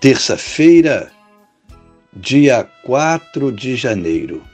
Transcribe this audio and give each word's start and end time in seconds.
terça-feira, 0.00 1.10
dia 2.12 2.62
4 2.84 3.50
de 3.50 3.74
janeiro. 3.74 4.44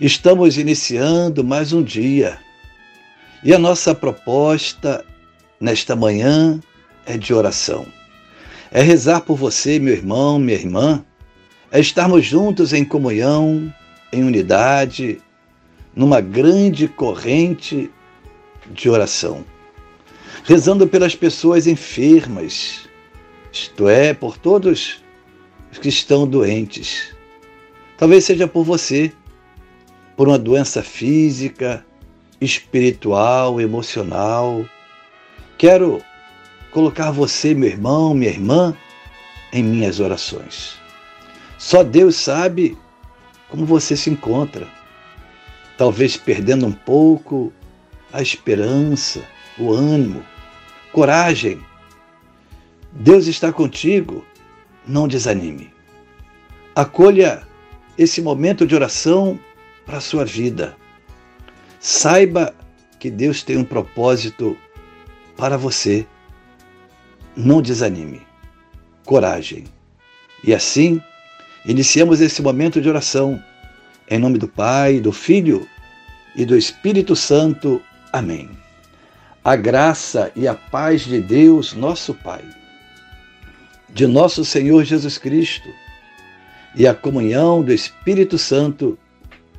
Estamos 0.00 0.58
iniciando 0.58 1.44
mais 1.44 1.72
um 1.72 1.84
dia 1.84 2.36
e 3.44 3.54
a 3.54 3.58
nossa 3.58 3.94
proposta 3.94 5.04
nesta 5.60 5.94
manhã 5.94 6.58
é 7.06 7.16
de 7.16 7.32
oração. 7.32 7.86
É 8.72 8.82
rezar 8.82 9.20
por 9.20 9.36
você, 9.36 9.78
meu 9.78 9.94
irmão, 9.94 10.36
minha 10.36 10.58
irmã, 10.58 11.04
é 11.70 11.78
estarmos 11.78 12.26
juntos 12.26 12.72
em 12.72 12.84
comunhão, 12.84 13.72
em 14.12 14.24
unidade, 14.24 15.20
numa 15.94 16.20
grande 16.20 16.88
corrente 16.88 17.88
de 18.72 18.90
oração. 18.90 19.44
Rezando 20.42 20.88
pelas 20.88 21.14
pessoas 21.14 21.68
enfermas, 21.68 22.89
isto 23.52 23.88
é, 23.88 24.14
por 24.14 24.36
todos 24.38 25.02
os 25.70 25.78
que 25.78 25.88
estão 25.88 26.26
doentes. 26.26 27.14
Talvez 27.96 28.24
seja 28.24 28.46
por 28.46 28.64
você, 28.64 29.12
por 30.16 30.28
uma 30.28 30.38
doença 30.38 30.82
física, 30.82 31.84
espiritual, 32.40 33.60
emocional. 33.60 34.64
Quero 35.58 36.02
colocar 36.70 37.10
você, 37.10 37.54
meu 37.54 37.68
irmão, 37.68 38.14
minha 38.14 38.30
irmã, 38.30 38.76
em 39.52 39.62
minhas 39.62 40.00
orações. 40.00 40.78
Só 41.58 41.82
Deus 41.82 42.16
sabe 42.16 42.76
como 43.48 43.66
você 43.66 43.96
se 43.96 44.08
encontra. 44.08 44.66
Talvez 45.76 46.16
perdendo 46.16 46.66
um 46.66 46.72
pouco 46.72 47.52
a 48.12 48.22
esperança, 48.22 49.22
o 49.58 49.72
ânimo, 49.72 50.24
coragem. 50.92 51.60
Deus 52.92 53.26
está 53.26 53.52
contigo, 53.52 54.24
não 54.86 55.06
desanime. 55.06 55.72
Acolha 56.74 57.46
esse 57.96 58.20
momento 58.20 58.66
de 58.66 58.74
oração 58.74 59.38
para 59.86 59.98
a 59.98 60.00
sua 60.00 60.24
vida. 60.24 60.76
Saiba 61.78 62.54
que 62.98 63.10
Deus 63.10 63.42
tem 63.42 63.56
um 63.56 63.64
propósito 63.64 64.56
para 65.36 65.56
você. 65.56 66.06
Não 67.36 67.62
desanime. 67.62 68.22
Coragem. 69.04 69.64
E 70.42 70.52
assim, 70.52 71.00
iniciamos 71.64 72.20
esse 72.20 72.42
momento 72.42 72.80
de 72.80 72.88
oração. 72.88 73.42
Em 74.08 74.18
nome 74.18 74.38
do 74.38 74.48
Pai, 74.48 74.98
do 74.98 75.12
Filho 75.12 75.66
e 76.34 76.44
do 76.44 76.56
Espírito 76.56 77.14
Santo. 77.14 77.80
Amém. 78.12 78.50
A 79.44 79.56
graça 79.56 80.32
e 80.34 80.46
a 80.48 80.54
paz 80.54 81.02
de 81.02 81.20
Deus, 81.20 81.72
nosso 81.72 82.12
Pai, 82.14 82.44
de 83.92 84.06
nosso 84.06 84.44
Senhor 84.44 84.84
Jesus 84.84 85.18
Cristo 85.18 85.68
e 86.74 86.86
a 86.86 86.94
comunhão 86.94 87.62
do 87.62 87.72
Espírito 87.72 88.38
Santo 88.38 88.98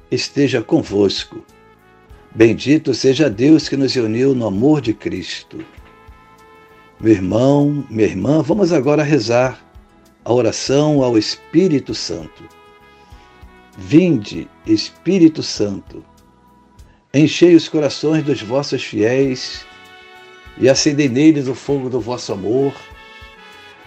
esteja 0.09 0.61
convosco. 0.61 1.43
Bendito 2.33 2.93
seja 2.93 3.29
Deus 3.29 3.67
que 3.67 3.75
nos 3.75 3.95
uniu 3.95 4.33
no 4.33 4.47
amor 4.47 4.79
de 4.79 4.93
Cristo. 4.93 5.63
Meu 6.99 7.13
irmão, 7.13 7.85
minha 7.89 8.07
irmã, 8.07 8.41
vamos 8.41 8.71
agora 8.71 9.03
rezar 9.03 9.59
a 10.23 10.31
oração 10.31 11.03
ao 11.03 11.17
Espírito 11.17 11.93
Santo. 11.93 12.47
Vinde, 13.77 14.47
Espírito 14.65 15.41
Santo, 15.41 16.05
enchei 17.13 17.55
os 17.55 17.67
corações 17.67 18.23
dos 18.23 18.41
vossos 18.41 18.83
fiéis 18.83 19.65
e 20.57 20.69
acendei 20.69 21.09
neles 21.09 21.47
o 21.47 21.55
fogo 21.55 21.89
do 21.89 21.99
vosso 21.99 22.31
amor. 22.31 22.73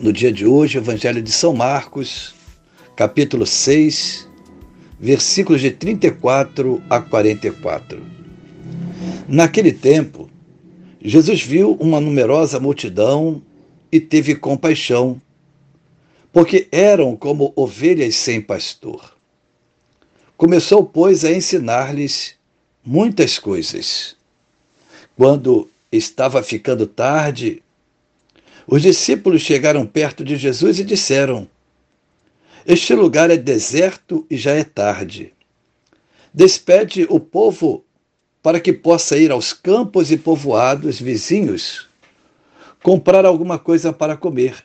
No 0.00 0.12
dia 0.12 0.30
de 0.30 0.46
hoje, 0.46 0.78
Evangelho 0.78 1.20
de 1.20 1.32
São 1.32 1.52
Marcos, 1.52 2.32
capítulo 2.94 3.44
6, 3.44 4.28
versículos 5.00 5.60
de 5.60 5.72
34 5.72 6.80
a 6.88 7.00
44. 7.00 8.00
Naquele 9.26 9.72
tempo, 9.72 10.30
Jesus 11.02 11.42
viu 11.42 11.72
uma 11.80 12.00
numerosa 12.00 12.60
multidão 12.60 13.42
e 13.90 13.98
teve 13.98 14.36
compaixão, 14.36 15.20
porque 16.32 16.68
eram 16.70 17.16
como 17.16 17.52
ovelhas 17.56 18.14
sem 18.14 18.40
pastor. 18.40 19.16
Começou, 20.36 20.86
pois, 20.86 21.24
a 21.24 21.32
ensinar-lhes 21.32 22.36
muitas 22.86 23.36
coisas. 23.36 24.14
Quando 25.16 25.68
estava 25.90 26.40
ficando 26.40 26.86
tarde, 26.86 27.64
os 28.68 28.82
discípulos 28.82 29.42
chegaram 29.42 29.84
perto 29.84 30.22
de 30.22 30.36
Jesus 30.36 30.78
e 30.78 30.84
disseram: 30.84 31.48
este 32.70 32.94
lugar 32.94 33.30
é 33.30 33.36
deserto 33.38 34.26
e 34.28 34.36
já 34.36 34.52
é 34.52 34.62
tarde. 34.62 35.32
Despede 36.34 37.06
o 37.08 37.18
povo 37.18 37.82
para 38.42 38.60
que 38.60 38.74
possa 38.74 39.16
ir 39.16 39.32
aos 39.32 39.54
campos 39.54 40.12
e 40.12 40.18
povoados 40.18 41.00
vizinhos 41.00 41.88
comprar 42.82 43.24
alguma 43.24 43.58
coisa 43.58 43.90
para 43.90 44.18
comer. 44.18 44.62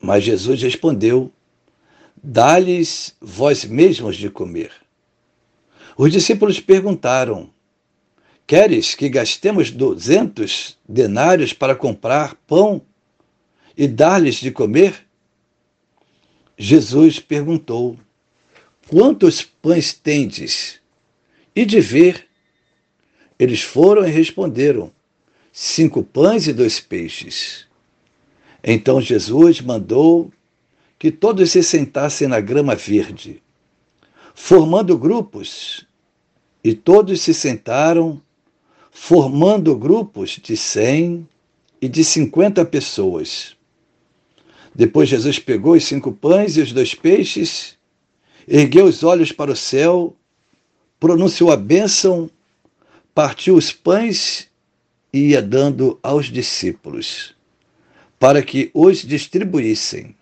Mas 0.00 0.24
Jesus 0.24 0.62
respondeu: 0.62 1.30
Dá-lhes 2.16 3.14
vós 3.20 3.66
mesmos 3.66 4.16
de 4.16 4.30
comer. 4.30 4.72
Os 5.98 6.10
discípulos 6.10 6.60
perguntaram: 6.60 7.50
Queres 8.46 8.94
que 8.94 9.08
gastemos 9.08 9.70
duzentos 9.70 10.78
denários 10.86 11.52
para 11.52 11.74
comprar 11.74 12.34
pão 12.46 12.82
e 13.76 13.88
dar-lhes 13.88 14.36
de 14.36 14.50
comer? 14.50 15.06
Jesus 16.56 17.18
perguntou: 17.18 17.98
Quantos 18.88 19.42
pães 19.42 19.94
tendes? 19.94 20.80
E 21.56 21.64
de 21.64 21.80
ver, 21.80 22.28
eles 23.38 23.62
foram 23.62 24.06
e 24.06 24.10
responderam: 24.10 24.92
Cinco 25.50 26.02
pães 26.02 26.46
e 26.46 26.52
dois 26.52 26.78
peixes. 26.78 27.66
Então 28.62 29.00
Jesus 29.00 29.60
mandou 29.60 30.30
que 30.98 31.10
todos 31.10 31.50
se 31.50 31.62
sentassem 31.62 32.28
na 32.28 32.40
grama 32.40 32.74
verde, 32.74 33.42
formando 34.34 34.96
grupos, 34.98 35.86
e 36.62 36.74
todos 36.74 37.20
se 37.20 37.34
sentaram, 37.34 38.22
formando 38.96 39.76
grupos 39.76 40.38
de 40.40 40.56
cem 40.56 41.28
e 41.82 41.88
de 41.88 42.04
cinquenta 42.04 42.64
pessoas. 42.64 43.56
Depois 44.72 45.08
Jesus 45.08 45.38
pegou 45.40 45.74
os 45.74 45.84
cinco 45.84 46.12
pães 46.12 46.56
e 46.56 46.60
os 46.60 46.72
dois 46.72 46.94
peixes, 46.94 47.76
ergueu 48.46 48.86
os 48.86 49.02
olhos 49.02 49.32
para 49.32 49.50
o 49.50 49.56
céu, 49.56 50.16
pronunciou 50.98 51.50
a 51.50 51.56
bênção, 51.56 52.30
partiu 53.12 53.56
os 53.56 53.72
pães 53.72 54.48
e 55.12 55.30
ia 55.30 55.42
dando 55.42 55.98
aos 56.00 56.26
discípulos, 56.26 57.34
para 58.18 58.42
que 58.42 58.70
os 58.72 59.02
distribuíssem. 59.02 60.14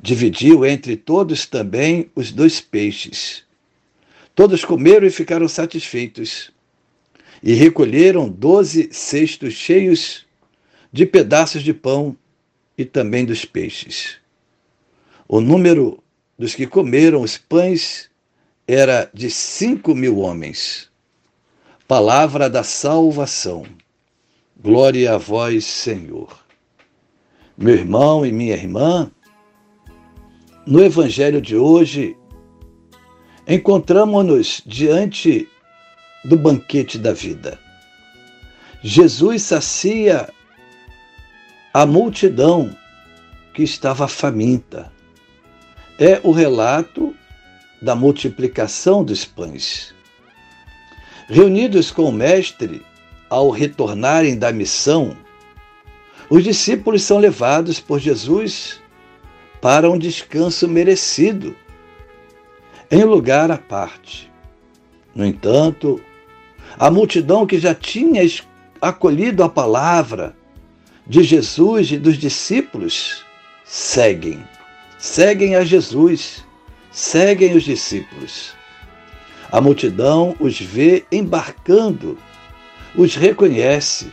Dividiu 0.00 0.64
entre 0.64 0.96
todos 0.96 1.44
também 1.44 2.08
os 2.14 2.30
dois 2.30 2.60
peixes. 2.60 3.42
Todos 4.32 4.64
comeram 4.64 5.08
e 5.08 5.10
ficaram 5.10 5.48
satisfeitos. 5.48 6.52
E 7.42 7.54
recolheram 7.54 8.28
doze 8.28 8.88
cestos 8.92 9.54
cheios 9.54 10.26
de 10.92 11.06
pedaços 11.06 11.62
de 11.62 11.72
pão 11.72 12.16
e 12.76 12.84
também 12.84 13.24
dos 13.24 13.44
peixes. 13.44 14.16
O 15.28 15.40
número 15.40 16.02
dos 16.38 16.54
que 16.54 16.66
comeram 16.66 17.22
os 17.22 17.36
pães 17.36 18.08
era 18.66 19.10
de 19.12 19.30
cinco 19.30 19.94
mil 19.94 20.18
homens. 20.18 20.90
Palavra 21.86 22.48
da 22.50 22.62
salvação. 22.62 23.64
Glória 24.60 25.14
a 25.14 25.18
vós, 25.18 25.64
Senhor. 25.64 26.44
Meu 27.56 27.74
irmão 27.74 28.24
e 28.24 28.30
minha 28.30 28.54
irmã, 28.54 29.10
no 30.66 30.84
Evangelho 30.84 31.40
de 31.40 31.56
hoje, 31.56 32.16
encontramos-nos 33.46 34.62
diante 34.66 35.48
do 36.24 36.36
banquete 36.36 36.98
da 36.98 37.12
vida. 37.12 37.58
Jesus 38.82 39.42
sacia 39.42 40.28
a 41.72 41.84
multidão 41.84 42.74
que 43.54 43.62
estava 43.62 44.06
faminta. 44.06 44.92
É 45.98 46.20
o 46.22 46.30
relato 46.30 47.14
da 47.82 47.94
multiplicação 47.94 49.04
dos 49.04 49.24
pães. 49.24 49.94
Reunidos 51.28 51.90
com 51.90 52.04
o 52.04 52.12
Mestre, 52.12 52.84
ao 53.28 53.50
retornarem 53.50 54.38
da 54.38 54.52
missão, 54.52 55.16
os 56.30 56.44
discípulos 56.44 57.02
são 57.02 57.18
levados 57.18 57.80
por 57.80 57.98
Jesus 57.98 58.80
para 59.60 59.90
um 59.90 59.98
descanso 59.98 60.68
merecido, 60.68 61.56
em 62.90 63.02
lugar 63.04 63.50
à 63.50 63.58
parte. 63.58 64.30
No 65.18 65.26
entanto, 65.26 66.00
a 66.78 66.92
multidão 66.92 67.44
que 67.44 67.58
já 67.58 67.74
tinha 67.74 68.22
acolhido 68.80 69.42
a 69.42 69.48
palavra 69.48 70.36
de 71.04 71.24
Jesus 71.24 71.90
e 71.90 71.98
dos 71.98 72.16
discípulos 72.16 73.24
seguem, 73.64 74.40
seguem 74.96 75.56
a 75.56 75.64
Jesus, 75.64 76.44
seguem 76.92 77.56
os 77.56 77.64
discípulos. 77.64 78.54
A 79.50 79.60
multidão 79.60 80.36
os 80.38 80.60
vê 80.60 81.04
embarcando, 81.10 82.16
os 82.94 83.16
reconhece, 83.16 84.12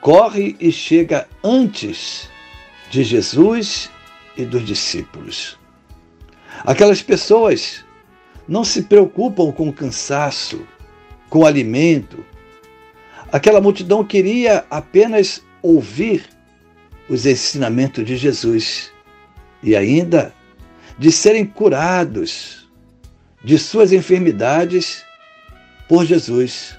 corre 0.00 0.56
e 0.58 0.72
chega 0.72 1.28
antes 1.44 2.28
de 2.90 3.04
Jesus 3.04 3.88
e 4.36 4.44
dos 4.44 4.66
discípulos. 4.66 5.56
Aquelas 6.64 7.00
pessoas 7.00 7.84
não 8.48 8.64
se 8.64 8.82
preocupam 8.82 9.52
com 9.52 9.68
o 9.68 9.72
cansaço, 9.72 10.66
com 11.28 11.40
o 11.40 11.46
alimento. 11.46 12.24
Aquela 13.30 13.60
multidão 13.60 14.04
queria 14.04 14.64
apenas 14.70 15.42
ouvir 15.62 16.24
os 17.08 17.26
ensinamentos 17.26 18.04
de 18.04 18.16
Jesus 18.16 18.92
e 19.62 19.76
ainda 19.76 20.34
de 20.98 21.10
serem 21.10 21.46
curados 21.46 22.68
de 23.42 23.58
suas 23.58 23.92
enfermidades 23.92 25.04
por 25.88 26.04
Jesus. 26.04 26.76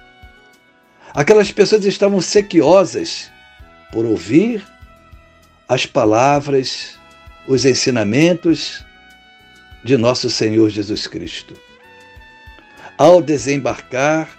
Aquelas 1.14 1.52
pessoas 1.52 1.86
estavam 1.86 2.22
sequiosas 2.22 3.32
por 3.92 4.06
ouvir 4.06 4.64
as 5.68 5.86
palavras 5.86 6.98
os 7.48 7.66
ensinamentos 7.66 8.84
de 9.84 9.98
nosso 9.98 10.30
Senhor 10.30 10.70
Jesus 10.70 11.08
Cristo. 11.08 11.54
Ao 12.98 13.22
desembarcar, 13.22 14.30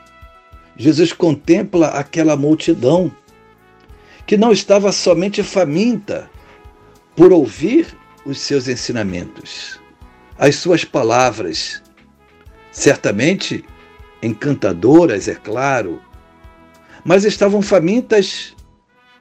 Jesus 0.76 1.12
contempla 1.12 1.88
aquela 1.88 2.37
multidão 2.37 3.14
que 4.26 4.37
não 4.37 4.52
estava 4.52 4.91
somente 4.91 5.43
faminta 5.43 6.31
por 7.14 7.32
ouvir 7.32 7.87
os 8.25 8.38
seus 8.38 8.69
ensinamentos, 8.69 9.79
as 10.38 10.56
suas 10.56 10.85
palavras, 10.85 11.82
certamente 12.73 13.64
encantadoras, 14.23 15.29
é 15.29 15.35
claro, 15.35 16.00
mas 17.05 17.25
estavam 17.25 17.61
famintas 17.61 18.55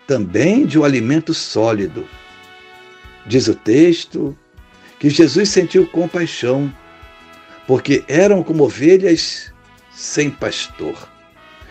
também 0.08 0.66
de 0.66 0.80
um 0.80 0.84
alimento 0.84 1.34
sólido 1.34 2.08
Diz 3.26 3.48
o 3.48 3.56
texto 3.56 4.38
que 5.04 5.10
Jesus 5.10 5.50
sentiu 5.50 5.86
compaixão, 5.86 6.74
porque 7.68 8.06
eram 8.08 8.42
como 8.42 8.64
ovelhas 8.64 9.52
sem 9.94 10.30
pastor. 10.30 11.10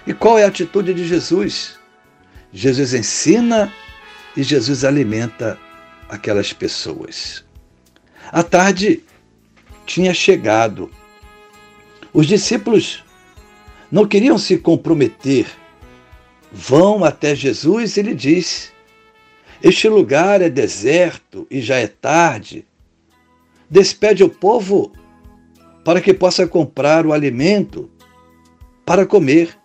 E 0.07 0.13
qual 0.13 0.39
é 0.39 0.45
a 0.45 0.49
atitude 0.49 0.93
de 0.93 1.09
Jesus? 1.09 1.79
Jesus 2.53 2.93
ensina 2.93 3.73
e 4.37 4.43
Jesus 4.43 4.85
alimenta 4.85 5.59
aquelas 6.11 6.53
pessoas. 6.53 7.43
A 8.31 8.43
tarde 8.43 9.03
tinha 9.87 10.13
chegado. 10.13 10.91
Os 12.13 12.27
discípulos 12.27 13.03
não 13.91 14.07
queriam 14.07 14.37
se 14.37 14.59
comprometer. 14.59 15.47
Vão 16.53 17.03
até 17.03 17.35
Jesus 17.35 17.97
e 17.97 18.03
lhe 18.03 18.15
diz: 18.15 18.71
este 19.63 19.89
lugar 19.89 20.43
é 20.43 20.51
deserto 20.51 21.47
e 21.51 21.63
já 21.63 21.77
é 21.77 21.87
tarde. 21.87 22.67
Despede 23.73 24.23
o 24.23 24.29
povo 24.29 24.93
para 25.83 26.03
que 26.03 26.13
possa 26.13 26.47
comprar 26.47 27.07
o 27.07 27.13
alimento 27.13 27.91
para 28.85 29.07
comer. 29.07 29.59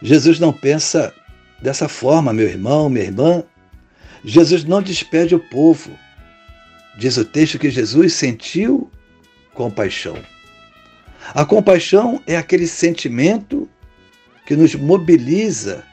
Jesus 0.00 0.40
não 0.40 0.54
pensa 0.54 1.14
dessa 1.60 1.86
forma, 1.86 2.32
meu 2.32 2.48
irmão, 2.48 2.88
minha 2.88 3.04
irmã. 3.04 3.44
Jesus 4.24 4.64
não 4.64 4.80
despede 4.80 5.34
o 5.34 5.38
povo. 5.38 5.90
Diz 6.96 7.18
o 7.18 7.24
texto 7.26 7.58
que 7.58 7.70
Jesus 7.70 8.14
sentiu 8.14 8.90
compaixão. 9.52 10.16
A 11.34 11.44
compaixão 11.44 12.22
é 12.26 12.38
aquele 12.38 12.66
sentimento 12.66 13.68
que 14.46 14.56
nos 14.56 14.74
mobiliza 14.74 15.84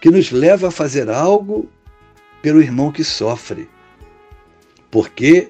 que 0.00 0.10
nos 0.10 0.30
leva 0.32 0.68
a 0.68 0.70
fazer 0.70 1.08
algo 1.08 1.70
pelo 2.42 2.60
irmão 2.60 2.92
que 2.92 3.02
sofre. 3.02 3.68
Porque 4.90 5.48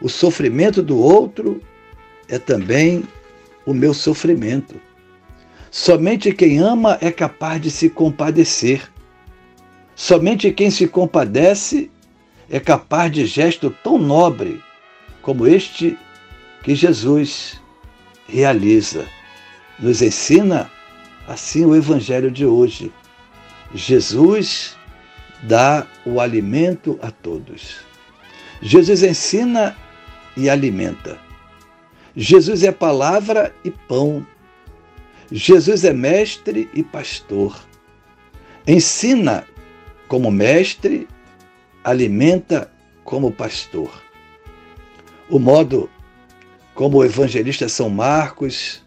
o 0.00 0.08
sofrimento 0.08 0.82
do 0.82 0.98
outro 0.98 1.60
é 2.28 2.38
também 2.38 3.04
o 3.66 3.74
meu 3.74 3.92
sofrimento. 3.92 4.80
Somente 5.70 6.32
quem 6.32 6.58
ama 6.58 6.98
é 7.00 7.10
capaz 7.12 7.60
de 7.60 7.70
se 7.70 7.88
compadecer. 7.88 8.90
Somente 9.94 10.50
quem 10.50 10.70
se 10.70 10.88
compadece 10.88 11.90
é 12.48 12.58
capaz 12.58 13.12
de 13.12 13.26
gesto 13.26 13.70
tão 13.84 13.98
nobre 13.98 14.60
como 15.22 15.46
este 15.46 15.96
que 16.62 16.74
Jesus 16.74 17.60
realiza. 18.26 19.06
Nos 19.78 20.02
ensina 20.02 20.70
assim 21.28 21.64
o 21.64 21.76
Evangelho 21.76 22.30
de 22.30 22.44
hoje. 22.44 22.92
Jesus 23.74 24.76
dá 25.42 25.86
o 26.04 26.20
alimento 26.20 26.98
a 27.02 27.10
todos. 27.10 27.76
Jesus 28.60 29.02
ensina 29.02 29.76
e 30.40 30.48
alimenta. 30.48 31.18
Jesus 32.16 32.62
é 32.62 32.72
palavra 32.72 33.54
e 33.64 33.70
pão. 33.70 34.26
Jesus 35.30 35.84
é 35.84 35.92
mestre 35.92 36.68
e 36.74 36.82
pastor. 36.82 37.56
Ensina 38.66 39.46
como 40.08 40.30
mestre, 40.30 41.06
alimenta 41.84 42.70
como 43.04 43.30
pastor. 43.30 43.90
O 45.28 45.38
modo 45.38 45.88
como 46.74 46.98
o 46.98 47.04
evangelista 47.04 47.68
São 47.68 47.88
Marcos 47.90 48.82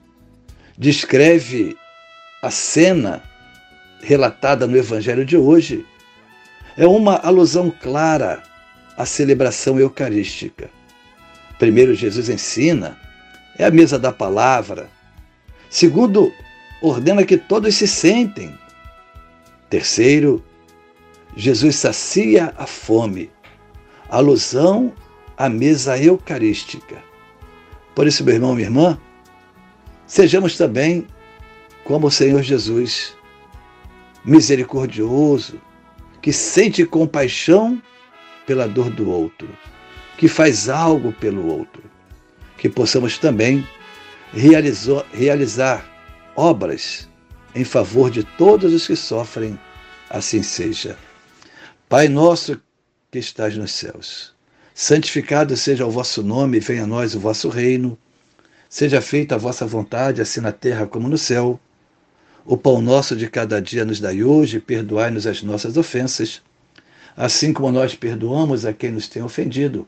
descreve 0.77 1.77
a 2.41 2.49
cena 2.49 3.23
relatada 4.01 4.67
no 4.67 4.75
Evangelho 4.75 5.23
de 5.23 5.37
hoje 5.37 5.85
é 6.75 6.85
uma 6.85 7.15
alusão 7.17 7.71
clara 7.71 8.43
à 8.97 9.05
celebração 9.05 9.79
eucarística. 9.79 10.69
Primeiro, 11.63 11.95
Jesus 11.95 12.27
ensina, 12.27 12.99
é 13.57 13.63
a 13.63 13.71
mesa 13.71 13.97
da 13.97 14.11
palavra. 14.11 14.89
Segundo, 15.69 16.29
ordena 16.81 17.23
que 17.23 17.37
todos 17.37 17.75
se 17.75 17.87
sentem. 17.87 18.53
Terceiro, 19.69 20.43
Jesus 21.37 21.77
sacia 21.77 22.53
a 22.57 22.67
fome, 22.67 23.31
alusão 24.09 24.91
à 25.37 25.47
mesa 25.47 25.97
eucarística. 25.97 27.01
Por 27.95 28.07
isso, 28.07 28.25
meu 28.25 28.33
irmão, 28.33 28.55
minha 28.55 28.67
irmã, 28.67 28.99
sejamos 30.05 30.57
também 30.57 31.07
como 31.85 32.07
o 32.07 32.11
Senhor 32.11 32.43
Jesus, 32.43 33.15
misericordioso, 34.25 35.61
que 36.21 36.33
sente 36.33 36.85
compaixão 36.85 37.81
pela 38.45 38.67
dor 38.67 38.89
do 38.89 39.09
outro, 39.09 39.47
que 40.17 40.27
faz 40.27 40.69
algo 40.69 41.11
pelo 41.13 41.47
outro, 41.47 41.83
que 42.57 42.69
possamos 42.69 43.17
também 43.17 43.67
realizar 44.33 45.85
obras 46.35 47.07
em 47.55 47.63
favor 47.63 48.09
de 48.09 48.23
todos 48.23 48.73
os 48.73 48.87
que 48.87 48.95
sofrem, 48.95 49.59
assim 50.09 50.41
seja. 50.41 50.97
Pai 51.87 52.07
nosso 52.07 52.59
que 53.11 53.19
estás 53.19 53.55
nos 53.55 53.71
céus. 53.71 54.33
Santificado 54.73 55.55
seja 55.55 55.85
o 55.85 55.91
vosso 55.91 56.23
nome, 56.23 56.59
venha 56.59 56.83
a 56.83 56.87
nós 56.87 57.13
o 57.13 57.19
vosso 57.19 57.47
reino. 57.47 57.97
Seja 58.67 59.01
feita 59.01 59.35
a 59.35 59.37
vossa 59.37 59.67
vontade, 59.67 60.19
assim 60.19 60.41
na 60.41 60.51
terra 60.51 60.87
como 60.87 61.07
no 61.07 61.17
céu. 61.17 61.59
O 62.43 62.57
pão 62.57 62.81
nosso 62.81 63.15
de 63.15 63.29
cada 63.29 63.61
dia 63.61 63.85
nos 63.85 63.99
dai 63.99 64.23
hoje, 64.23 64.59
perdoai-nos 64.59 65.27
as 65.27 65.43
nossas 65.43 65.77
ofensas, 65.77 66.41
assim 67.15 67.53
como 67.53 67.71
nós 67.71 67.93
perdoamos 67.93 68.65
a 68.65 68.73
quem 68.73 68.91
nos 68.91 69.07
tem 69.07 69.21
ofendido. 69.21 69.87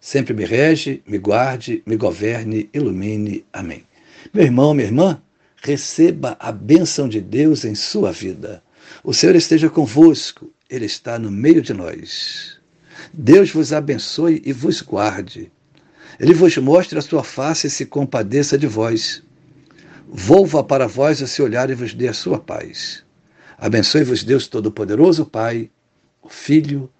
sempre 0.00 0.34
me 0.34 0.44
rege, 0.44 1.02
me 1.06 1.18
guarde, 1.18 1.82
me 1.86 1.96
governe, 1.96 2.68
ilumine. 2.72 3.44
Amém. 3.52 3.84
Meu 4.32 4.44
irmão, 4.44 4.74
minha 4.74 4.86
irmã, 4.86 5.22
receba 5.62 6.36
a 6.38 6.52
bênção 6.52 7.08
de 7.08 7.20
Deus 7.20 7.64
em 7.64 7.74
sua 7.74 8.12
vida. 8.12 8.62
O 9.02 9.12
Senhor 9.12 9.34
esteja 9.34 9.68
convosco, 9.68 10.52
Ele 10.68 10.86
está 10.86 11.18
no 11.18 11.30
meio 11.30 11.62
de 11.62 11.72
nós. 11.72 12.58
Deus 13.12 13.50
vos 13.50 13.72
abençoe 13.72 14.42
e 14.44 14.52
vos 14.52 14.80
guarde. 14.80 15.50
Ele 16.18 16.32
vos 16.32 16.56
mostre 16.56 16.98
a 16.98 17.02
sua 17.02 17.22
face 17.22 17.66
e 17.66 17.70
se 17.70 17.86
compadeça 17.86 18.56
de 18.56 18.66
vós 18.66 19.22
volva 20.08 20.62
para 20.62 20.86
vós 20.86 21.20
o 21.20 21.26
seu 21.26 21.44
olhar 21.44 21.70
e 21.70 21.74
vos 21.74 21.92
dê 21.92 22.08
a 22.08 22.14
sua 22.14 22.38
paz. 22.38 23.02
Abençoe-vos 23.58 24.22
Deus 24.22 24.46
Todo-Poderoso, 24.46 25.26
Pai, 25.26 25.70
o 26.22 26.28
Filho 26.28 26.90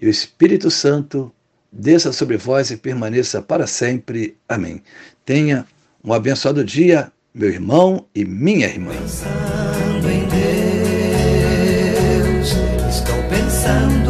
e 0.00 0.06
o 0.06 0.10
Espírito 0.10 0.70
Santo, 0.70 1.32
desça 1.78 2.12
sobre 2.12 2.36
vós 2.36 2.70
e 2.70 2.76
permaneça 2.76 3.42
para 3.42 3.66
sempre. 3.66 4.36
Amém. 4.48 4.82
Tenha 5.24 5.66
um 6.02 6.12
abençoado 6.12 6.64
dia, 6.64 7.12
meu 7.34 7.50
irmão 7.50 8.06
e 8.14 8.24
minha 8.24 8.66
irmã. 8.66 8.92
Pensando 8.92 10.08
em 10.10 10.26
Deus, 12.38 12.52
estou 12.88 13.22
pensando 13.28 14.05